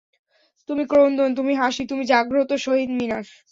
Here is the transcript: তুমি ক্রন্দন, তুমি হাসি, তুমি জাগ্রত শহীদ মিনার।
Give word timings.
তুমি 0.69 0.83
ক্রন্দন, 0.85 1.29
তুমি 1.35 1.53
হাসি, 1.55 1.83
তুমি 1.85 2.03
জাগ্রত 2.05 2.51
শহীদ 2.65 2.89
মিনার। 2.99 3.25